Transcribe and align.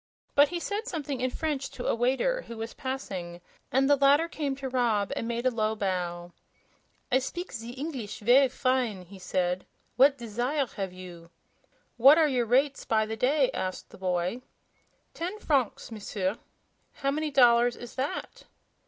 But 0.33 0.47
he 0.49 0.59
said 0.59 0.87
something 0.87 1.21
in 1.21 1.29
French 1.29 1.69
to 1.69 1.85
a 1.85 1.93
waiter 1.93 2.41
who 2.47 2.57
was 2.57 2.73
passing, 2.73 3.39
and 3.71 3.87
the 3.87 3.95
latter 3.95 4.27
came 4.27 4.55
to 4.55 4.67
Rob 4.67 5.11
and 5.15 5.27
made 5.27 5.45
a 5.45 5.51
low 5.51 5.75
bow. 5.75 6.31
"I 7.11 7.19
speak 7.19 7.51
ze 7.51 7.75
Eengliss 7.75 8.19
ver' 8.19 8.49
fine," 8.49 9.03
he 9.03 9.19
said. 9.19 9.67
"What 9.97 10.17
desire 10.17 10.65
have 10.75 10.91
you?" 10.91 11.29
"What 11.97 12.17
are 12.17 12.27
your 12.27 12.47
rates 12.47 12.83
by 12.83 13.05
the 13.05 13.15
day?" 13.15 13.51
asked 13.53 13.91
the 13.91 13.97
boy. 13.99 14.41
"Ten 15.13 15.37
francs, 15.37 15.91
M'sieur." 15.91 16.39
"How 16.93 17.11
many 17.11 17.29
dollars 17.29 17.75
is 17.75 17.93
that?" 17.93 18.45